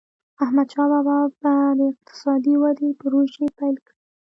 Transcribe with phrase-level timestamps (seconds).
[0.43, 3.95] احمدشاه بابا به د اقتصادي ودي پروژي پیل کړي.